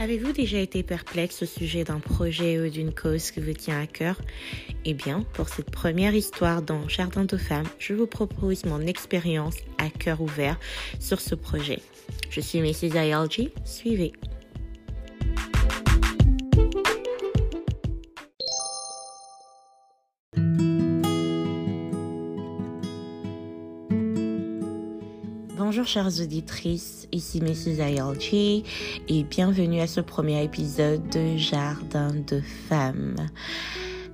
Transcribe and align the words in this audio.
Avez-vous 0.00 0.32
déjà 0.32 0.58
été 0.58 0.82
perplexe 0.82 1.42
au 1.42 1.44
sujet 1.44 1.84
d'un 1.84 2.00
projet 2.00 2.58
ou 2.58 2.70
d'une 2.70 2.94
cause 2.94 3.30
qui 3.30 3.40
vous 3.40 3.52
tient 3.52 3.82
à 3.82 3.86
cœur? 3.86 4.18
Eh 4.86 4.94
bien, 4.94 5.26
pour 5.34 5.50
cette 5.50 5.70
première 5.70 6.14
histoire 6.14 6.62
dans 6.62 6.88
Jardin 6.88 7.26
de 7.26 7.36
femmes, 7.36 7.66
je 7.78 7.92
vous 7.92 8.06
propose 8.06 8.64
mon 8.64 8.80
expérience 8.86 9.56
à 9.76 9.90
cœur 9.90 10.22
ouvert 10.22 10.58
sur 11.00 11.20
ce 11.20 11.34
projet. 11.34 11.80
Je 12.30 12.40
suis 12.40 12.62
Mrs. 12.62 12.96
ILG, 12.96 13.50
suivez. 13.66 14.12
Chères 25.90 26.20
auditrices, 26.20 27.08
ici 27.10 27.40
Mrs. 27.40 27.80
ILG 27.80 28.64
et 29.08 29.24
bienvenue 29.24 29.80
à 29.80 29.88
ce 29.88 30.00
premier 30.00 30.44
épisode 30.44 31.02
de 31.08 31.36
Jardin 31.36 32.12
de 32.28 32.40
femmes. 32.68 33.16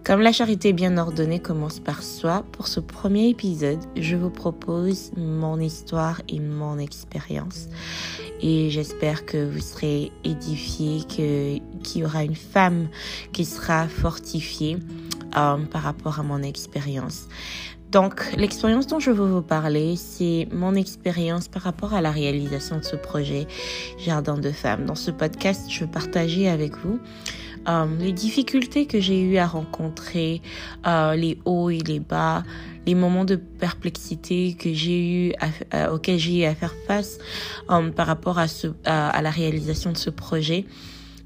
Comme 0.02 0.23
la 0.23 0.33
charité 0.33 0.73
bien 0.73 0.97
ordonnée 0.97 1.38
commence 1.38 1.78
par 1.78 2.02
soi, 2.02 2.47
pour 2.52 2.66
ce 2.69 2.80
premier 2.80 3.28
épisode, 3.28 3.80
je 3.95 4.16
vous 4.16 4.30
propose 4.30 5.12
mon 5.19 5.60
histoire 5.60 6.23
et 6.30 6.41
mon 6.41 6.78
expérience. 6.78 7.69
Et 8.41 8.70
j'espère 8.70 9.27
que 9.27 9.45
vous 9.45 9.61
serez 9.61 10.12
édifiés, 10.24 11.02
qu'il 11.06 12.00
y 12.00 12.05
aura 12.06 12.24
une 12.24 12.36
femme 12.36 12.88
qui 13.34 13.45
sera 13.45 13.86
fortifiée 13.86 14.78
euh, 15.36 15.58
par 15.58 15.83
rapport 15.83 16.20
à 16.20 16.22
mon 16.22 16.42
expérience. 16.42 17.28
Donc, 17.92 18.34
l'expérience 18.36 18.86
dont 18.86 18.98
je 18.98 19.10
veux 19.10 19.26
vous 19.26 19.42
parler, 19.42 19.94
c'est 19.96 20.48
mon 20.52 20.74
expérience 20.74 21.48
par 21.48 21.62
rapport 21.62 21.94
à 21.94 22.00
la 22.00 22.10
réalisation 22.10 22.78
de 22.78 22.84
ce 22.84 22.96
projet 22.96 23.46
Jardin 23.98 24.36
de 24.38 24.50
femmes. 24.50 24.86
Dans 24.86 24.97
ce 24.97 25.11
podcast, 25.11 25.66
je 25.70 25.84
partager 25.84 26.48
avec 26.48 26.77
vous 26.77 26.98
euh, 27.69 27.86
les 27.98 28.12
difficultés 28.12 28.86
que 28.86 29.00
j'ai 29.00 29.20
eu 29.20 29.38
à 29.38 29.46
rencontrer, 29.46 30.42
euh, 30.86 31.14
les 31.14 31.38
hauts 31.44 31.70
et 31.70 31.78
les 31.78 32.00
bas, 32.00 32.44
les 32.86 32.94
moments 32.94 33.24
de 33.24 33.36
perplexité 33.36 34.55
que 34.55 34.72
j'ai 34.72 35.28
eu 35.28 35.33
à, 35.70 35.92
auxquels 35.92 36.18
j'ai 36.18 36.42
eu 36.42 36.44
à 36.44 36.55
faire 36.55 36.74
face 36.86 37.18
euh, 37.70 37.91
par 37.91 38.06
rapport 38.06 38.39
à, 38.39 38.46
ce, 38.46 38.68
à 38.84 39.20
la 39.22 39.30
réalisation 39.30 39.92
de 39.92 39.96
ce 39.96 40.11
projet. 40.11 40.64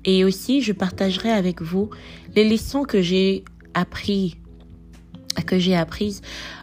Et 0.05 0.25
aussi, 0.25 0.63
je 0.63 0.73
partagerai 0.73 1.31
avec 1.31 1.61
vous 1.61 1.91
les 2.35 2.49
leçons 2.49 2.85
que 2.85 3.03
j'ai 3.03 3.45
appris 3.75 4.40
que 5.35 5.59
j'ai 5.59 5.77
apprises 5.77 6.23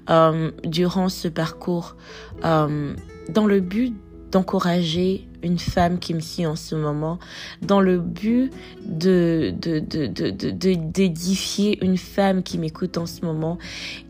euh, 0.09 0.51
durant 0.63 1.09
ce 1.09 1.27
parcours 1.27 1.95
euh, 2.43 2.93
dans 3.29 3.45
le 3.45 3.59
but 3.59 3.95
d'encourager 4.31 5.27
une 5.43 5.59
femme 5.59 5.99
qui 5.99 6.13
me 6.13 6.19
suit 6.19 6.45
en 6.45 6.55
ce 6.55 6.75
moment, 6.75 7.19
dans 7.61 7.79
le 7.79 7.99
but 7.99 8.51
de, 8.85 9.53
de, 9.57 9.79
de, 9.79 10.73
d'édifier 10.73 11.83
une 11.83 11.97
femme 11.97 12.43
qui 12.43 12.57
m'écoute 12.57 12.97
en 12.97 13.05
ce 13.05 13.23
moment, 13.23 13.57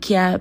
qui 0.02 0.16
a, 0.16 0.40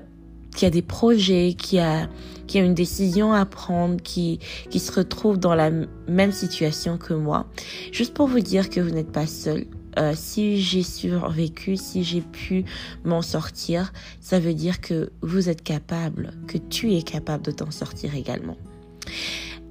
qui 0.54 0.64
a 0.64 0.70
des 0.70 0.82
projets, 0.82 1.54
qui 1.58 1.78
a, 1.78 2.08
qui 2.46 2.58
a 2.58 2.62
une 2.62 2.74
décision 2.74 3.32
à 3.32 3.44
prendre, 3.44 4.00
qui, 4.02 4.38
qui 4.70 4.78
se 4.78 4.92
retrouve 4.92 5.38
dans 5.38 5.54
la 5.54 5.70
même 6.08 6.32
situation 6.32 6.96
que 6.96 7.12
moi. 7.12 7.46
Juste 7.92 8.14
pour 8.14 8.28
vous 8.28 8.40
dire 8.40 8.70
que 8.70 8.80
vous 8.80 8.90
n'êtes 8.90 9.12
pas 9.12 9.26
seul. 9.26 9.66
Euh, 9.98 10.12
si 10.14 10.60
j'ai 10.60 10.82
survécu, 10.82 11.76
si 11.76 12.04
j'ai 12.04 12.20
pu 12.20 12.64
m'en 13.04 13.22
sortir, 13.22 13.92
ça 14.20 14.38
veut 14.38 14.54
dire 14.54 14.80
que 14.80 15.10
vous 15.22 15.48
êtes 15.48 15.62
capable, 15.62 16.32
que 16.46 16.58
tu 16.58 16.94
es 16.94 17.02
capable 17.02 17.44
de 17.44 17.50
t'en 17.50 17.70
sortir 17.70 18.14
également. 18.14 18.56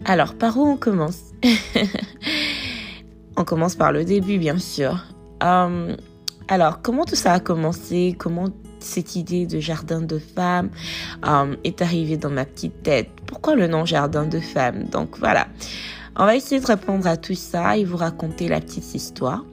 Alors, 0.03 0.36
par 0.36 0.58
où 0.58 0.66
on 0.66 0.78
commence 0.78 1.20
On 3.38 3.44
commence 3.44 3.76
par 3.76 3.92
le 3.92 4.06
début, 4.06 4.38
bien 4.38 4.58
sûr. 4.58 5.03
Euh, 5.44 5.96
alors, 6.48 6.81
comment 6.81 7.03
tout 7.03 7.16
ça 7.16 7.34
a 7.34 7.40
commencé? 7.40 8.16
Comment 8.18 8.47
cette 8.80 9.16
idée 9.16 9.46
de 9.46 9.59
jardin 9.59 10.02
de 10.02 10.19
femmes 10.19 10.69
euh, 11.25 11.56
est 11.64 11.81
arrivée 11.81 12.18
dans 12.18 12.30
ma 12.30 12.46
petite 12.46 12.84
tête? 12.84 13.09
Pourquoi 13.25 13.56
le 13.56 13.68
nom 13.68 13.84
jardin 13.84 14.25
de 14.25 14.40
femmes? 14.40 14.85
Donc 14.85 15.18
voilà, 15.18 15.47
on 16.18 16.26
va 16.26 16.36
essayer 16.36 16.62
de 16.62 16.66
répondre 16.66 17.08
à 17.08 17.18
tout 17.18 17.36
ça 17.36 17.78
et 17.78 17.84
vous 17.84 17.98
raconter 17.98 18.48
la 18.48 18.62
petite 18.62 18.94
histoire. 18.96 19.44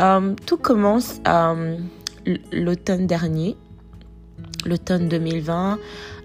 Euh, 0.00 0.34
tout 0.46 0.56
commence 0.56 1.20
euh, 1.26 1.76
l'automne 2.52 3.06
dernier, 3.06 3.56
l'automne 4.64 5.08
2020, 5.08 5.78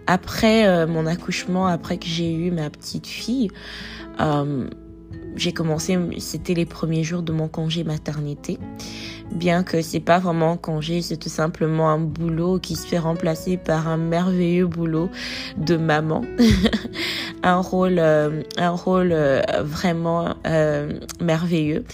après 0.07 0.67
euh, 0.67 0.87
mon 0.87 1.05
accouchement, 1.05 1.67
après 1.67 1.97
que 1.97 2.07
j'ai 2.07 2.33
eu 2.33 2.51
ma 2.51 2.69
petite 2.69 3.07
fille. 3.07 3.49
j'ai 5.35 5.53
commencé, 5.53 5.97
c'était 6.19 6.53
les 6.53 6.65
premiers 6.65 7.03
jours 7.03 7.21
de 7.21 7.31
mon 7.31 7.47
congé 7.47 7.83
maternité 7.83 8.59
bien 9.31 9.63
que 9.63 9.81
c'est 9.81 9.99
pas 9.99 10.19
vraiment 10.19 10.53
un 10.53 10.57
congé, 10.57 11.01
c'est 11.01 11.17
tout 11.17 11.29
simplement 11.29 11.89
un 11.89 11.99
boulot 11.99 12.59
qui 12.59 12.75
se 12.75 12.85
fait 12.85 12.99
remplacer 12.99 13.57
par 13.57 13.87
un 13.87 13.97
merveilleux 13.97 14.67
boulot 14.67 15.09
de 15.57 15.77
maman, 15.77 16.23
un 17.43 17.57
rôle, 17.57 17.97
euh, 17.99 18.43
un 18.57 18.69
rôle 18.69 19.11
euh, 19.11 19.41
vraiment 19.63 20.35
euh, 20.45 20.99
merveilleux. 21.19 21.85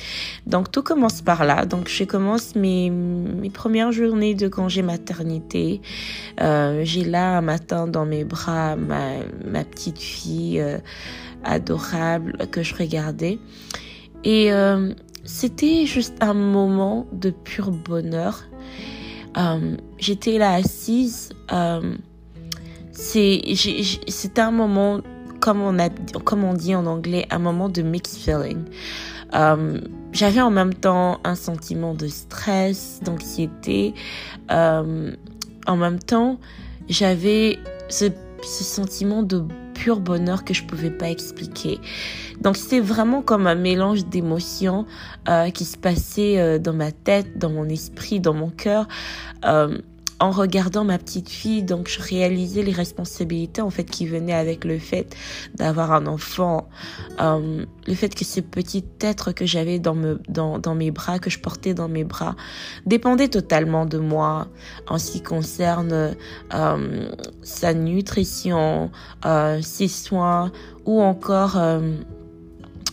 Donc 0.45 0.71
tout 0.71 0.83
commence 0.83 1.21
par 1.21 1.45
là. 1.45 1.65
Donc 1.65 1.89
je 1.89 2.03
commence 2.03 2.55
mes, 2.55 2.89
mes 2.89 3.49
premières 3.49 3.91
journées 3.91 4.35
de 4.35 4.47
congé 4.47 4.81
maternité. 4.81 5.81
J'ai 6.39 7.03
là 7.03 7.37
un 7.37 7.41
matin 7.41 7.87
dans 7.87 8.05
mes 8.05 8.23
bras 8.23 8.75
ma, 8.75 9.17
ma 9.45 9.63
petite 9.63 9.99
fille 9.99 10.63
adorable 11.43 12.37
que 12.51 12.63
je 12.63 12.75
regardais 12.75 13.39
et 14.23 14.49
c'était 15.27 15.85
juste 15.85 16.15
un 16.21 16.33
moment 16.33 17.05
de 17.11 17.29
pur 17.31 17.69
bonheur. 17.69 18.45
Euh, 19.37 19.75
j'étais 19.99 20.37
là 20.37 20.53
assise. 20.53 21.29
Euh, 21.51 21.95
c'était 22.93 24.41
un 24.41 24.51
moment, 24.51 25.01
comme 25.41 25.61
on, 25.61 25.77
a, 25.79 25.89
comme 26.23 26.45
on 26.45 26.53
dit 26.53 26.73
en 26.73 26.85
anglais, 26.85 27.27
un 27.29 27.39
moment 27.39 27.67
de 27.67 27.81
mixed 27.81 28.17
feeling. 28.17 28.63
Euh, 29.35 29.81
J'avais 30.13 30.41
en 30.41 30.49
même 30.49 30.73
temps 30.73 31.19
un 31.25 31.35
sentiment 31.35 31.93
de 31.93 32.07
stress, 32.07 33.01
d'anxiété. 33.03 33.93
En 34.49 35.75
même 35.75 35.99
temps, 35.99 36.39
j'avais 36.87 37.59
ce, 37.89 38.05
ce 38.41 38.63
sentiment 38.63 39.23
de 39.23 39.43
pur 39.77 39.99
bonheur 39.99 40.43
que 40.43 40.53
je 40.53 40.63
pouvais 40.63 40.89
pas 40.89 41.09
expliquer. 41.09 41.79
Donc 42.41 42.57
c'était 42.57 42.79
vraiment 42.79 43.21
comme 43.21 43.47
un 43.47 43.55
mélange 43.55 44.05
d'émotions 44.05 44.85
euh, 45.29 45.49
qui 45.51 45.65
se 45.65 45.77
passait 45.77 46.39
euh, 46.39 46.59
dans 46.59 46.73
ma 46.73 46.91
tête, 46.91 47.37
dans 47.37 47.51
mon 47.51 47.69
esprit, 47.69 48.19
dans 48.19 48.33
mon 48.33 48.49
cœur. 48.49 48.87
Euh, 49.45 49.77
en 50.19 50.31
regardant 50.31 50.83
ma 50.83 50.97
petite 50.97 51.29
fille, 51.29 51.63
donc 51.63 51.87
je 51.89 52.01
réalisais 52.01 52.63
les 52.63 52.71
responsabilités 52.71 53.61
en 53.61 53.69
fait 53.69 53.83
qui 53.83 54.07
venaient 54.07 54.33
avec 54.33 54.65
le 54.65 54.79
fait 54.79 55.15
d'avoir 55.55 55.91
un 55.91 56.07
enfant, 56.07 56.69
euh, 57.21 57.65
le 57.85 57.93
fait 57.93 58.13
que 58.15 58.25
ce 58.25 58.39
petit 58.41 58.83
être 59.01 59.31
que 59.31 59.45
j'avais 59.45 59.79
dans, 59.79 59.95
me, 59.95 60.19
dans, 60.27 60.59
dans 60.59 60.75
mes 60.75 60.91
bras, 60.91 61.19
que 61.19 61.29
je 61.29 61.39
portais 61.39 61.73
dans 61.73 61.87
mes 61.87 62.03
bras, 62.03 62.35
dépendait 62.85 63.27
totalement 63.27 63.85
de 63.85 63.99
moi. 63.99 64.47
En 64.87 64.97
ce 64.97 65.11
qui 65.11 65.21
concerne 65.21 66.15
euh, 66.53 67.09
sa 67.41 67.73
nutrition, 67.73 68.91
euh, 69.25 69.61
ses 69.61 69.87
soins 69.87 70.51
ou 70.85 71.01
encore 71.01 71.57
euh, 71.57 71.97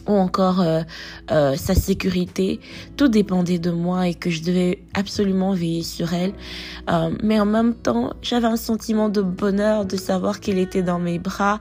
ou 0.06 0.12
encore 0.12 0.60
euh, 0.60 0.82
euh, 1.30 1.56
sa 1.56 1.74
sécurité, 1.74 2.60
tout 2.96 3.08
dépendait 3.08 3.58
de 3.58 3.70
moi 3.70 4.08
et 4.08 4.14
que 4.14 4.30
je 4.30 4.42
devais 4.42 4.82
absolument 4.94 5.52
veiller 5.52 5.82
sur 5.82 6.12
elle. 6.12 6.32
Euh, 6.90 7.10
mais 7.22 7.40
en 7.40 7.46
même 7.46 7.74
temps, 7.74 8.12
j'avais 8.22 8.46
un 8.46 8.56
sentiment 8.56 9.08
de 9.08 9.22
bonheur 9.22 9.84
de 9.86 9.96
savoir 9.96 10.40
qu'elle 10.40 10.58
était 10.58 10.82
dans 10.82 10.98
mes 10.98 11.18
bras 11.18 11.58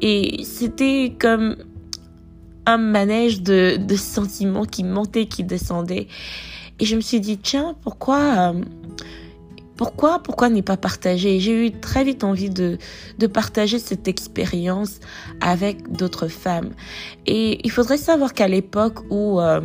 et 0.00 0.42
c'était 0.44 1.14
comme 1.18 1.56
un 2.66 2.78
manège 2.78 3.42
de, 3.42 3.76
de 3.76 3.96
sentiments 3.96 4.64
qui 4.64 4.84
montaient, 4.84 5.26
qui 5.26 5.44
descendaient. 5.44 6.08
Et 6.80 6.84
je 6.84 6.96
me 6.96 7.00
suis 7.00 7.20
dit, 7.20 7.38
tiens, 7.38 7.74
pourquoi 7.82 8.54
pourquoi, 9.78 10.18
pourquoi 10.18 10.50
n'est 10.50 10.62
pas 10.62 10.76
partagé 10.76 11.38
J'ai 11.40 11.66
eu 11.66 11.70
très 11.70 12.04
vite 12.04 12.24
envie 12.24 12.50
de, 12.50 12.76
de 13.18 13.26
partager 13.26 13.78
cette 13.78 14.08
expérience 14.08 14.98
avec 15.40 15.90
d'autres 15.90 16.28
femmes. 16.28 16.70
Et 17.26 17.60
il 17.64 17.70
faudrait 17.70 17.96
savoir 17.96 18.34
qu'à 18.34 18.48
l'époque 18.48 18.98
où 19.08 19.40
euh, 19.40 19.60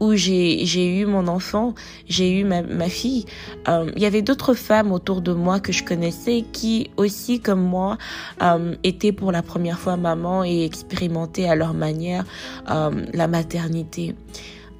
où 0.00 0.14
j'ai 0.14 0.98
eu 0.98 1.04
mon 1.04 1.28
enfant, 1.28 1.74
j'ai 2.08 2.40
eu 2.40 2.44
ma, 2.44 2.62
ma 2.62 2.88
fille, 2.88 3.26
euh, 3.68 3.92
il 3.94 4.02
y 4.02 4.06
avait 4.06 4.22
d'autres 4.22 4.54
femmes 4.54 4.92
autour 4.92 5.20
de 5.20 5.34
moi 5.34 5.60
que 5.60 5.72
je 5.72 5.84
connaissais 5.84 6.42
qui 6.52 6.90
aussi 6.96 7.38
comme 7.38 7.60
moi 7.60 7.98
euh, 8.42 8.74
étaient 8.82 9.12
pour 9.12 9.30
la 9.30 9.42
première 9.42 9.78
fois 9.78 9.98
maman 9.98 10.42
et 10.42 10.64
expérimentaient 10.64 11.48
à 11.48 11.54
leur 11.54 11.74
manière 11.74 12.24
euh, 12.70 12.90
la 13.12 13.28
maternité. 13.28 14.14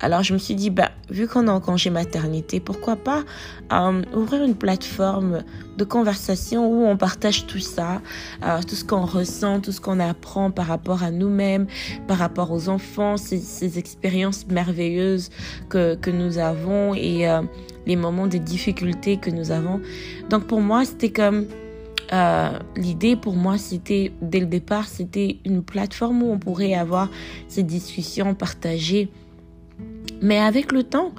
Alors 0.02 0.22
je 0.22 0.32
me 0.32 0.38
suis 0.38 0.54
dit, 0.54 0.70
bah, 0.70 0.90
vu 1.10 1.28
qu'on 1.28 1.46
est 1.46 1.50
en 1.50 1.60
congé 1.60 1.90
maternité, 1.90 2.58
pourquoi 2.58 2.96
pas 2.96 3.24
euh, 3.72 4.02
ouvrir 4.14 4.44
une 4.44 4.54
plateforme 4.54 5.42
de 5.76 5.84
conversation 5.84 6.66
où 6.66 6.86
on 6.86 6.96
partage 6.96 7.46
tout 7.46 7.58
ça, 7.58 8.00
euh, 8.42 8.60
tout 8.66 8.74
ce 8.74 8.84
qu'on 8.84 9.04
ressent, 9.04 9.60
tout 9.60 9.72
ce 9.72 9.80
qu'on 9.80 10.00
apprend 10.00 10.50
par 10.50 10.66
rapport 10.66 11.02
à 11.02 11.10
nous-mêmes, 11.10 11.66
par 12.08 12.18
rapport 12.18 12.50
aux 12.50 12.70
enfants, 12.70 13.18
ces, 13.18 13.38
ces 13.38 13.78
expériences 13.78 14.46
merveilleuses 14.46 15.28
que, 15.68 15.96
que 15.96 16.10
nous 16.10 16.38
avons 16.38 16.94
et 16.94 17.28
euh, 17.28 17.42
les 17.86 17.96
moments 17.96 18.26
de 18.26 18.38
difficultés 18.38 19.18
que 19.18 19.30
nous 19.30 19.50
avons. 19.50 19.80
Donc 20.30 20.46
pour 20.46 20.60
moi, 20.60 20.84
c'était 20.84 21.12
comme... 21.12 21.46
Euh, 22.12 22.58
l'idée 22.74 23.14
pour 23.14 23.36
moi, 23.36 23.56
c'était 23.56 24.10
dès 24.20 24.40
le 24.40 24.46
départ, 24.46 24.88
c'était 24.88 25.36
une 25.44 25.62
plateforme 25.62 26.24
où 26.24 26.32
on 26.32 26.40
pourrait 26.40 26.74
avoir 26.74 27.08
ces 27.46 27.62
discussions 27.62 28.34
partagées 28.34 29.08
mais 30.20 30.38
avec 30.38 30.72
le 30.72 30.82
temps, 30.82 31.12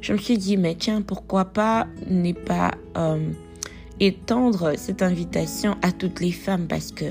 je 0.00 0.12
me 0.12 0.18
suis 0.18 0.38
dit, 0.38 0.56
mais 0.56 0.74
tiens, 0.74 1.02
pourquoi 1.02 1.46
pas 1.46 1.86
ne 2.08 2.32
pas 2.32 2.72
euh, 2.96 3.30
étendre 4.00 4.74
cette 4.76 5.02
invitation 5.02 5.76
à 5.82 5.92
toutes 5.92 6.20
les 6.20 6.32
femmes? 6.32 6.66
Parce 6.68 6.92
que 6.92 7.06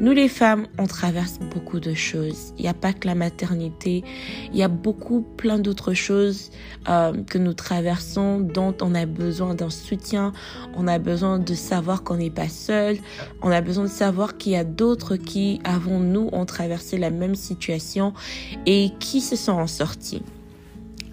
nous 0.00 0.12
les 0.12 0.28
femmes, 0.28 0.66
on 0.78 0.86
traverse 0.86 1.40
beaucoup 1.52 1.80
de 1.80 1.92
choses. 1.92 2.54
Il 2.56 2.62
n'y 2.62 2.68
a 2.68 2.74
pas 2.74 2.92
que 2.92 3.08
la 3.08 3.16
maternité, 3.16 4.04
il 4.52 4.56
y 4.56 4.62
a 4.62 4.68
beaucoup, 4.68 5.22
plein 5.22 5.58
d'autres 5.58 5.92
choses 5.92 6.50
euh, 6.88 7.12
que 7.24 7.36
nous 7.36 7.52
traversons 7.52 8.38
dont 8.38 8.74
on 8.80 8.94
a 8.94 9.06
besoin 9.06 9.54
d'un 9.54 9.70
soutien, 9.70 10.32
on 10.76 10.86
a 10.86 11.00
besoin 11.00 11.40
de 11.40 11.54
savoir 11.54 12.04
qu'on 12.04 12.16
n'est 12.16 12.30
pas 12.30 12.48
seul, 12.48 12.98
on 13.42 13.50
a 13.50 13.60
besoin 13.60 13.84
de 13.84 13.90
savoir 13.90 14.36
qu'il 14.36 14.52
y 14.52 14.56
a 14.56 14.64
d'autres 14.64 15.16
qui, 15.16 15.60
avant 15.64 15.98
nous, 15.98 16.28
ont 16.32 16.46
traversé 16.46 16.96
la 16.96 17.10
même 17.10 17.34
situation 17.34 18.14
et 18.66 18.90
qui 19.00 19.20
se 19.20 19.34
sont 19.34 19.52
en 19.52 19.66
sortis. 19.66 20.22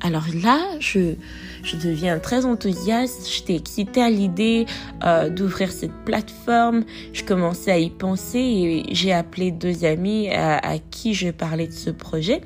Alors 0.06 0.26
là, 0.44 0.60
je, 0.80 1.16
je 1.64 1.78
deviens 1.78 2.20
très 2.20 2.46
enthousiaste, 2.46 3.28
j'étais 3.28 3.56
excitée 3.56 4.04
à 4.04 4.12
l'idée 4.12 4.68
euh, 5.04 5.32
d'ouvrir 5.32 5.72
cette 5.72 5.96
plateforme, 6.06 6.84
je 7.12 7.24
commençais 7.24 7.72
à 7.72 7.80
y 7.80 7.90
penser 7.90 8.38
et 8.38 8.94
j'ai 8.94 9.12
appelé 9.12 9.50
deux 9.50 9.84
amis 9.84 10.30
à, 10.30 10.78
qui 10.92 11.16
je 11.16 11.32
parlais 11.32 11.66
de 11.66 11.74
ce 11.74 11.90
projet 11.90 12.42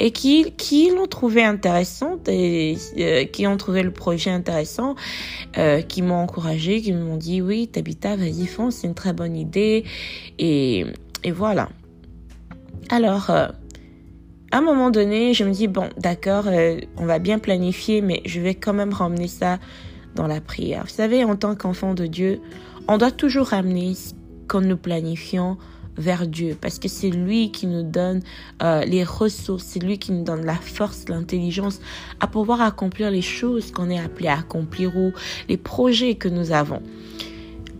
et 0.00 0.10
qui, 0.10 0.50
qui 0.56 0.90
l'ont 0.90 1.06
trouvé 1.06 1.44
intéressant 1.44 2.18
et 2.26 2.76
euh, 2.98 3.26
qui 3.26 3.46
ont 3.46 3.56
trouvé 3.56 3.84
le 3.84 3.92
projet 3.92 4.30
intéressant, 4.30 4.96
euh, 5.56 5.82
qui 5.82 6.02
m'ont 6.02 6.16
encouragé, 6.16 6.82
qui 6.82 6.92
m'ont 6.92 7.16
dit 7.16 7.40
oui, 7.40 7.68
Tabitha, 7.68 8.16
vas-y 8.16 8.48
fonce, 8.48 8.74
c'est 8.74 8.88
une 8.88 8.96
très 8.96 9.12
bonne 9.12 9.36
idée. 9.36 9.84
Et, 10.40 10.84
et 11.22 11.30
voilà. 11.30 11.68
Alors, 12.90 13.30
à 14.50 14.58
un 14.58 14.60
moment 14.60 14.90
donné, 14.90 15.34
je 15.34 15.44
me 15.44 15.52
dis, 15.52 15.68
bon, 15.68 15.88
d'accord, 15.98 16.44
euh, 16.46 16.80
on 16.96 17.04
va 17.04 17.18
bien 17.18 17.38
planifier, 17.38 18.00
mais 18.00 18.22
je 18.24 18.40
vais 18.40 18.54
quand 18.54 18.72
même 18.72 18.92
ramener 18.92 19.28
ça 19.28 19.58
dans 20.14 20.26
la 20.26 20.40
prière. 20.40 20.84
Vous 20.84 20.94
savez, 20.94 21.24
en 21.24 21.36
tant 21.36 21.54
qu'enfant 21.54 21.94
de 21.94 22.06
Dieu, 22.06 22.40
on 22.88 22.96
doit 22.96 23.10
toujours 23.10 23.48
ramener 23.48 23.94
ce 23.94 24.14
que 24.48 24.56
nous 24.56 24.78
planifions 24.78 25.58
vers 25.98 26.26
Dieu, 26.26 26.56
parce 26.58 26.78
que 26.78 26.88
c'est 26.88 27.10
lui 27.10 27.50
qui 27.50 27.66
nous 27.66 27.82
donne 27.82 28.22
euh, 28.62 28.84
les 28.84 29.04
ressources, 29.04 29.64
c'est 29.64 29.82
lui 29.82 29.98
qui 29.98 30.12
nous 30.12 30.22
donne 30.22 30.46
la 30.46 30.54
force, 30.54 31.08
l'intelligence 31.08 31.80
à 32.20 32.28
pouvoir 32.28 32.62
accomplir 32.62 33.10
les 33.10 33.20
choses 33.20 33.72
qu'on 33.72 33.90
est 33.90 33.98
appelé 33.98 34.28
à 34.28 34.38
accomplir 34.38 34.96
ou 34.96 35.12
les 35.48 35.56
projets 35.56 36.14
que 36.14 36.28
nous 36.28 36.52
avons. 36.52 36.80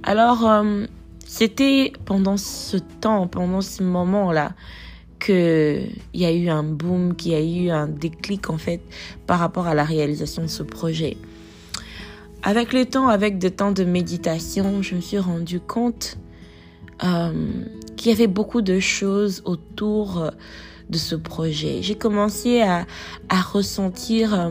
Alors, 0.02 0.46
euh, 0.46 0.84
c'était 1.24 1.92
pendant 2.04 2.36
ce 2.36 2.76
temps, 2.76 3.28
pendant 3.28 3.60
ce 3.60 3.82
moment-là, 3.84 4.52
qu'il 5.28 5.90
y 6.14 6.24
a 6.24 6.32
eu 6.32 6.48
un 6.48 6.62
boom, 6.62 7.14
qu'il 7.14 7.32
y 7.32 7.34
a 7.34 7.42
eu 7.42 7.68
un 7.68 7.86
déclic 7.86 8.48
en 8.48 8.56
fait 8.56 8.80
par 9.26 9.38
rapport 9.38 9.66
à 9.66 9.74
la 9.74 9.84
réalisation 9.84 10.42
de 10.42 10.48
ce 10.48 10.62
projet. 10.62 11.18
Avec 12.42 12.72
le 12.72 12.86
temps, 12.86 13.08
avec 13.08 13.38
des 13.38 13.50
temps 13.50 13.72
de 13.72 13.84
méditation, 13.84 14.80
je 14.80 14.94
me 14.94 15.00
suis 15.02 15.18
rendu 15.18 15.60
compte 15.60 16.16
euh, 17.04 17.32
qu'il 17.96 18.10
y 18.10 18.14
avait 18.14 18.26
beaucoup 18.26 18.62
de 18.62 18.80
choses 18.80 19.42
autour 19.44 20.18
euh, 20.18 20.30
de 20.88 20.96
ce 20.96 21.14
projet. 21.14 21.82
J'ai 21.82 21.96
commencé 21.96 22.62
à, 22.62 22.86
à 23.28 23.40
ressentir 23.42 24.50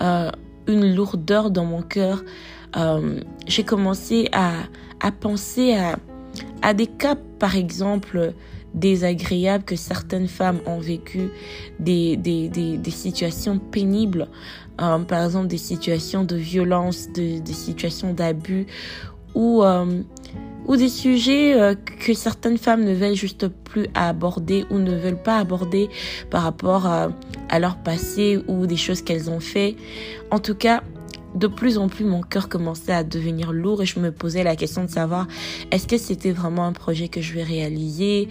euh, 0.00 0.30
une 0.68 0.94
lourdeur 0.94 1.50
dans 1.50 1.64
mon 1.64 1.82
cœur. 1.82 2.22
J'ai 3.46 3.64
commencé 3.64 4.28
à, 4.32 4.52
à 5.00 5.10
penser 5.10 5.74
à, 5.74 5.96
à 6.62 6.74
des 6.74 6.86
cas, 6.86 7.16
par 7.38 7.56
exemple, 7.56 8.34
désagréables 8.76 9.64
que 9.64 9.74
certaines 9.74 10.28
femmes 10.28 10.60
ont 10.66 10.78
vécu, 10.78 11.30
des, 11.80 12.16
des, 12.16 12.48
des, 12.48 12.90
situations 12.90 13.58
pénibles, 13.58 14.28
euh, 14.80 14.98
par 14.98 15.24
exemple 15.24 15.48
des 15.48 15.58
situations 15.58 16.24
de 16.24 16.36
violence, 16.36 17.08
de, 17.12 17.40
des 17.40 17.52
situations 17.52 18.12
d'abus, 18.12 18.66
ou, 19.34 19.62
euh, 19.62 20.02
ou 20.66 20.76
des 20.76 20.88
sujets 20.88 21.58
euh, 21.58 21.74
que 21.74 22.14
certaines 22.14 22.58
femmes 22.58 22.84
ne 22.84 22.94
veulent 22.94 23.14
juste 23.14 23.48
plus 23.48 23.86
aborder 23.94 24.64
ou 24.70 24.78
ne 24.78 24.94
veulent 24.94 25.22
pas 25.22 25.38
aborder 25.38 25.88
par 26.30 26.42
rapport 26.42 26.86
à 26.86 27.58
leur 27.58 27.76
passé 27.78 28.38
ou 28.48 28.66
des 28.66 28.76
choses 28.76 29.02
qu'elles 29.02 29.30
ont 29.30 29.40
fait. 29.40 29.76
En 30.30 30.38
tout 30.38 30.54
cas, 30.54 30.82
de 31.36 31.46
plus 31.46 31.76
en 31.76 31.88
plus 31.88 32.04
mon 32.04 32.22
cœur 32.22 32.48
commençait 32.48 32.92
à 32.92 33.04
devenir 33.04 33.52
lourd 33.52 33.82
et 33.82 33.86
je 33.86 34.00
me 34.00 34.10
posais 34.10 34.42
la 34.42 34.56
question 34.56 34.84
de 34.84 34.90
savoir 34.90 35.28
est-ce 35.70 35.86
que 35.86 35.98
c'était 35.98 36.32
vraiment 36.32 36.64
un 36.64 36.72
projet 36.72 37.08
que 37.08 37.20
je 37.20 37.34
vais 37.34 37.42
réaliser 37.42 38.28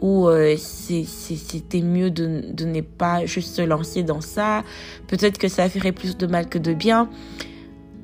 ou 0.00 0.28
euh, 0.28 0.56
c'était 0.56 1.82
mieux 1.82 2.10
de, 2.10 2.42
ne 2.64 2.80
pas 2.80 3.26
juste 3.26 3.54
se 3.54 3.62
lancer 3.62 4.02
dans 4.02 4.20
ça. 4.20 4.64
Peut-être 5.06 5.38
que 5.38 5.48
ça 5.48 5.68
ferait 5.68 5.92
plus 5.92 6.16
de 6.16 6.26
mal 6.26 6.48
que 6.48 6.58
de 6.58 6.74
bien. 6.74 7.08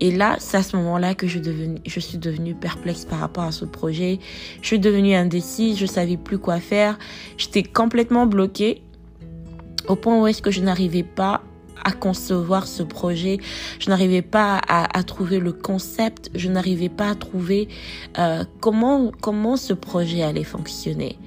Et 0.01 0.11
là, 0.11 0.37
c'est 0.39 0.57
à 0.57 0.63
ce 0.63 0.77
moment-là 0.77 1.15
que 1.15 1.27
je 1.27 2.01
suis 2.01 2.19
devenue 2.19 2.55
perplexe 2.55 3.05
par 3.05 3.21
rapport 3.21 3.45
à 3.45 3.53
ce 3.53 3.65
projet. 3.65 4.19
Je 4.61 4.67
suis 4.67 4.79
devenue 4.79 5.15
indécise, 5.15 5.79
je 5.79 5.87
savais 5.87 6.17
plus 6.17 6.39
quoi 6.39 6.59
faire. 6.59 6.99
J'étais 7.37 7.63
complètement 7.63 8.27
bloquée 8.27 8.83
au 9.89 9.97
point 9.97 10.21
où 10.21 10.27
est-ce 10.27 10.43
que 10.43 10.51
je 10.51 10.61
n'arrivais 10.61 11.05
pas 11.05 11.43
à 11.83 11.93
concevoir 11.93 12.67
ce 12.67 12.83
projet. 12.83 13.39
Je 13.79 13.91
n'arrivais 13.91 14.23
pas 14.23 14.61
à, 14.69 14.99
à, 14.99 15.03
trouver 15.03 15.39
le 15.39 15.53
concept. 15.53 16.31
Je 16.35 16.49
n'arrivais 16.49 16.89
pas 16.89 17.11
à 17.11 17.15
trouver 17.15 17.69
euh, 18.19 18.45
comment 18.61 19.11
comment 19.21 19.57
ce 19.57 19.73
projet 19.73 20.23
allait 20.23 20.45
fonctionner. 20.45 21.19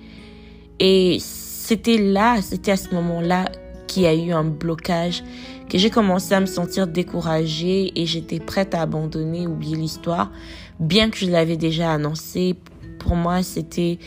Et 0.79 1.17
c'était 1.19 1.97
là, 1.97 2.41
c'était 2.41 2.71
à 2.71 2.77
ce 2.77 2.93
moment-là 2.93 3.49
qu'il 3.87 4.03
y 4.03 4.05
a 4.05 4.13
eu 4.13 4.31
un 4.31 4.43
blocage, 4.43 5.23
que 5.69 5.77
j'ai 5.77 5.89
commencé 5.89 6.33
à 6.33 6.39
me 6.39 6.45
sentir 6.45 6.87
découragée 6.87 7.99
et 7.99 8.05
j'étais 8.05 8.39
prête 8.39 8.75
à 8.75 8.81
abandonner, 8.81 9.47
oublier 9.47 9.75
l'histoire, 9.75 10.31
bien 10.79 11.09
que 11.09 11.17
je 11.17 11.29
l'avais 11.29 11.57
déjà 11.57 11.91
annoncé. 11.91 12.55
Pour 12.99 13.15
moi, 13.15 13.43
c'était 13.43 13.97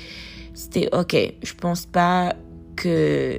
c'était 0.55 0.89
ok. 0.95 1.17
Je 1.43 1.55
pense 1.55 1.87
pas 1.87 2.35
que 2.77 3.39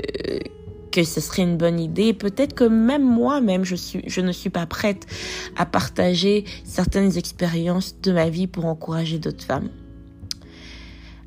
que 0.92 1.04
ce 1.04 1.22
serait 1.22 1.44
une 1.44 1.58
bonne 1.58 1.80
idée. 1.80 2.14
Peut-être 2.14 2.54
que 2.54 2.64
même 2.64 3.04
moi-même, 3.04 3.64
je, 3.64 3.76
suis, 3.76 4.04
je 4.08 4.22
ne 4.22 4.32
suis 4.32 4.50
pas 4.50 4.66
prête 4.66 5.08
à 5.56 5.66
partager 5.66 6.46
certaines 6.64 7.18
expériences 7.18 8.00
de 8.02 8.12
ma 8.12 8.30
vie 8.30 8.48
pour 8.48 8.66
encourager 8.66 9.18
d'autres 9.18 9.44
femmes. 9.44 9.70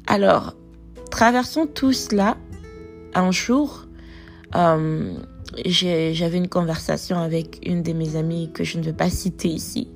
Alors, 0.07 0.55
traversons 1.11 1.67
tout 1.67 1.93
cela. 1.93 2.37
Un 3.15 3.31
jour, 3.31 3.87
euh, 4.55 5.15
j'avais 5.65 6.39
une 6.39 6.49
conversation 6.49 7.19
avec 7.19 7.61
une 7.65 7.83
de 7.83 7.93
mes 7.93 8.17
amies 8.17 8.51
que 8.53 8.65
je 8.65 8.79
ne 8.79 8.83
vais 8.83 8.93
pas 8.93 9.11
citer 9.11 9.49
ici. 9.49 9.89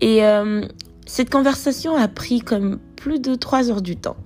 Et 0.00 0.24
euh, 0.24 0.62
cette 1.06 1.30
conversation 1.30 1.96
a 1.96 2.08
pris 2.08 2.40
comme 2.40 2.78
plus 2.96 3.20
de 3.20 3.34
trois 3.34 3.70
heures 3.70 3.82
du 3.82 3.96
temps 3.96 4.16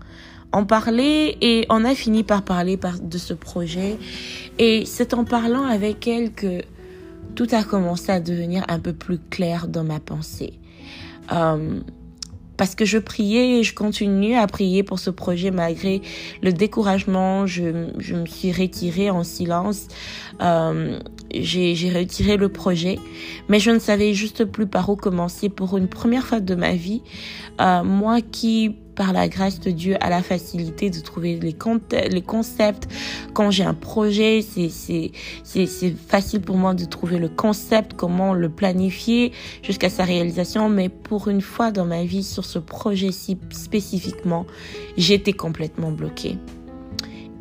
en 0.52 0.64
parler 0.64 1.36
et 1.40 1.66
on 1.70 1.84
a 1.84 1.94
fini 1.94 2.22
par 2.22 2.42
parler 2.42 2.78
de 3.02 3.18
ce 3.18 3.34
projet. 3.34 3.96
Et 4.58 4.84
c'est 4.86 5.14
en 5.14 5.24
parlant 5.24 5.64
avec 5.64 6.06
elle 6.06 6.32
que 6.32 6.62
tout 7.34 7.48
a 7.52 7.64
commencé 7.64 8.12
à 8.12 8.20
devenir 8.20 8.64
un 8.68 8.78
peu 8.78 8.92
plus 8.92 9.18
clair 9.18 9.68
dans 9.68 9.84
ma 9.84 10.00
pensée. 10.00 10.54
Euh, 11.32 11.80
parce 12.56 12.74
que 12.74 12.84
je 12.84 12.98
priais 12.98 13.58
et 13.58 13.62
je 13.62 13.74
continue 13.74 14.34
à 14.36 14.46
prier 14.46 14.82
pour 14.82 14.98
ce 14.98 15.10
projet 15.10 15.50
malgré 15.50 16.02
le 16.42 16.52
découragement. 16.52 17.46
Je, 17.46 17.62
me 17.62 18.26
suis 18.26 18.52
retirée 18.52 19.10
en 19.10 19.24
silence. 19.24 19.88
Euh, 20.42 20.98
j'ai 21.34 21.90
retiré 21.92 22.36
le 22.36 22.50
projet, 22.50 22.98
mais 23.48 23.58
je 23.58 23.70
ne 23.70 23.78
savais 23.78 24.12
juste 24.12 24.44
plus 24.44 24.66
par 24.66 24.90
où 24.90 24.96
commencer 24.96 25.48
pour 25.48 25.76
une 25.76 25.88
première 25.88 26.24
fois 26.24 26.40
de 26.40 26.54
ma 26.54 26.74
vie. 26.74 27.02
Euh, 27.60 27.82
moi 27.82 28.20
qui 28.20 28.76
par 29.02 29.12
la 29.12 29.26
grâce 29.26 29.58
de 29.58 29.72
Dieu, 29.72 29.96
à 30.00 30.10
la 30.10 30.22
facilité 30.22 30.88
de 30.88 31.00
trouver 31.00 31.36
les, 31.40 31.56
les 32.08 32.22
concepts. 32.22 32.86
Quand 33.34 33.50
j'ai 33.50 33.64
un 33.64 33.74
projet, 33.74 34.42
c'est 34.42 35.10
facile 36.06 36.40
pour 36.40 36.56
moi 36.56 36.72
de 36.72 36.84
trouver 36.84 37.18
le 37.18 37.28
concept, 37.28 37.94
comment 37.94 38.32
le 38.32 38.48
planifier 38.48 39.32
jusqu'à 39.60 39.90
sa 39.90 40.04
réalisation. 40.04 40.68
Mais 40.68 40.88
pour 40.88 41.26
une 41.26 41.40
fois 41.40 41.72
dans 41.72 41.84
ma 41.84 42.04
vie, 42.04 42.22
sur 42.22 42.44
ce 42.44 42.60
projet-ci 42.60 43.38
spécifiquement, 43.50 44.46
j'étais 44.96 45.32
complètement 45.32 45.90
bloquée. 45.90 46.38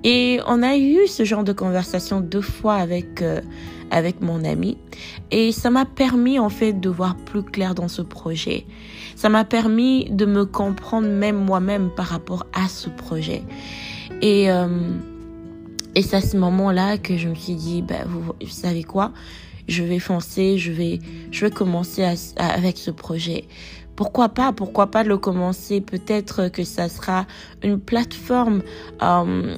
Et 0.03 0.39
on 0.47 0.63
a 0.63 0.77
eu 0.77 1.05
ce 1.05 1.25
genre 1.25 1.43
de 1.43 1.53
conversation 1.53 2.21
deux 2.21 2.41
fois 2.41 2.77
avec 2.77 3.21
euh, 3.21 3.39
avec 3.91 4.21
mon 4.21 4.43
ami 4.45 4.77
et 5.29 5.51
ça 5.51 5.69
m'a 5.69 5.85
permis 5.85 6.39
en 6.39 6.49
fait 6.49 6.73
de 6.73 6.89
voir 6.89 7.15
plus 7.17 7.43
clair 7.43 7.75
dans 7.75 7.89
ce 7.89 8.01
projet. 8.01 8.65
Ça 9.15 9.29
m'a 9.29 9.45
permis 9.45 10.09
de 10.09 10.25
me 10.25 10.45
comprendre 10.45 11.07
même 11.07 11.37
moi-même 11.37 11.89
par 11.95 12.07
rapport 12.07 12.45
à 12.53 12.67
ce 12.67 12.89
projet. 12.89 13.43
Et 14.21 14.51
euh, 14.51 14.67
et 15.93 16.01
c'est 16.01 16.15
à 16.15 16.21
ce 16.21 16.37
moment-là 16.37 16.97
que 16.97 17.17
je 17.17 17.27
me 17.27 17.35
suis 17.35 17.55
dit, 17.55 17.81
bah, 17.81 18.05
vous, 18.07 18.33
savez 18.47 18.83
quoi, 18.83 19.11
je 19.67 19.83
vais 19.83 19.99
foncer, 19.99 20.57
je 20.57 20.71
vais, 20.71 20.99
je 21.31 21.45
vais 21.45 21.51
commencer 21.51 22.05
avec 22.37 22.77
ce 22.77 22.91
projet. 22.91 23.45
Pourquoi 23.97 24.29
pas? 24.29 24.53
Pourquoi 24.53 24.87
pas 24.87 25.03
le 25.03 25.17
commencer? 25.17 25.81
Peut-être 25.81 26.47
que 26.47 26.63
ça 26.63 26.87
sera 26.87 27.25
une 27.61 27.77
plateforme 27.77 28.63
euh, 29.01 29.57